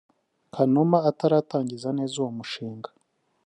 Kanuma 0.53 0.97
ataratangiza 1.09 1.89
neza 1.97 2.13
uwo 2.21 2.31
mushinga 2.37 2.89